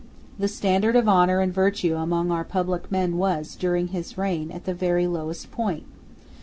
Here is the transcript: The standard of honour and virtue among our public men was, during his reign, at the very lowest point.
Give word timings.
The 0.39 0.47
standard 0.47 0.95
of 0.95 1.07
honour 1.07 1.41
and 1.41 1.53
virtue 1.53 1.95
among 1.95 2.31
our 2.31 2.43
public 2.43 2.91
men 2.91 3.19
was, 3.19 3.55
during 3.55 3.89
his 3.89 4.17
reign, 4.17 4.49
at 4.49 4.65
the 4.65 4.73
very 4.73 5.05
lowest 5.05 5.51
point. 5.51 5.83